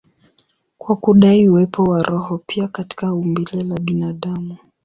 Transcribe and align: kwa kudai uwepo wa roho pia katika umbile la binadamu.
kwa 0.77 0.95
kudai 0.95 1.49
uwepo 1.49 1.83
wa 1.83 2.03
roho 2.03 2.37
pia 2.37 2.67
katika 2.67 3.13
umbile 3.13 3.63
la 3.63 3.75
binadamu. 3.79 4.57